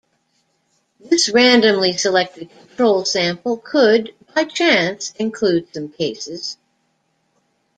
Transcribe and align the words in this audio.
This 0.99 1.29
randomly 1.31 1.95
selected 1.95 2.49
control 2.49 3.05
sample 3.05 3.57
could, 3.57 4.15
by 4.33 4.45
chance, 4.45 5.11
include 5.19 5.71
some 5.71 5.89
cases. 5.89 6.57